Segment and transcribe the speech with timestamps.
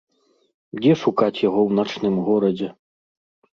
[0.79, 2.73] Дзе шукаць яго ў начным горадзе?